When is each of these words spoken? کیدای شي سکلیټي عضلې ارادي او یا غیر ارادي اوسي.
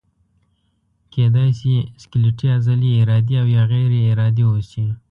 کیدای 1.13 1.49
شي 1.59 1.75
سکلیټي 2.01 2.47
عضلې 2.57 2.91
ارادي 3.01 3.35
او 3.41 3.47
یا 3.55 3.63
غیر 3.71 3.91
ارادي 4.11 4.43
اوسي. 4.47 4.85